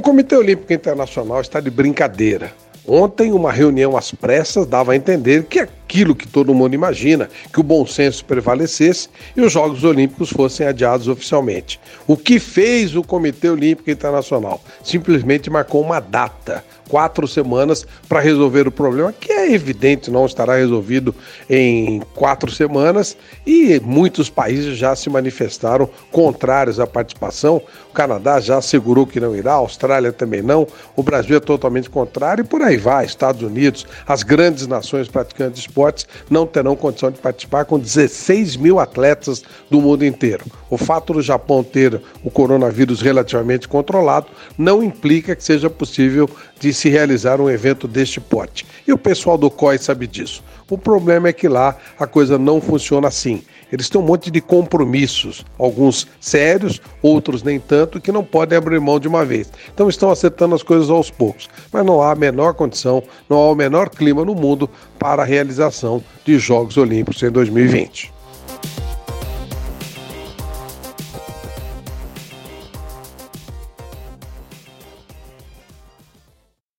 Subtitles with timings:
[0.00, 2.52] Comitê Olímpico Internacional está de brincadeira.
[2.86, 7.60] Ontem, uma reunião às pressas dava a entender que aquilo que todo mundo imagina, que
[7.60, 11.80] o bom senso prevalecesse e os Jogos Olímpicos fossem adiados oficialmente.
[12.06, 14.60] O que fez o Comitê Olímpico Internacional?
[14.82, 20.56] Simplesmente marcou uma data quatro semanas para resolver o problema, que é evidente não estará
[20.56, 21.14] resolvido
[21.48, 23.16] em quatro semanas,
[23.46, 27.60] e muitos países já se manifestaram contrários à participação.
[27.90, 31.90] O Canadá já assegurou que não irá, a Austrália também não, o Brasil é totalmente
[31.90, 33.04] contrário, e por aí vai.
[33.04, 38.80] Estados Unidos, as grandes nações praticantes esportes não terão condição de participar com 16 mil
[38.80, 40.44] atletas do mundo inteiro.
[40.70, 46.72] O fato do Japão ter o coronavírus relativamente controlado não implica que seja possível de
[46.72, 48.66] se realizar um evento deste porte.
[48.86, 50.42] E o pessoal do COI sabe disso.
[50.68, 53.42] O problema é que lá a coisa não funciona assim.
[53.70, 58.80] Eles têm um monte de compromissos, alguns sérios, outros nem tanto, que não podem abrir
[58.80, 59.52] mão de uma vez.
[59.72, 61.48] Então estão acertando as coisas aos poucos.
[61.72, 64.68] Mas não há a menor condição, não há o menor clima no mundo
[64.98, 65.26] para a
[65.66, 68.15] realização de Jogos Olímpicos em 2020.